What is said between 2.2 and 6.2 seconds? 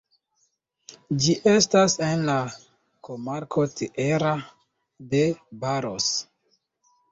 la komarko Tierra de Barros.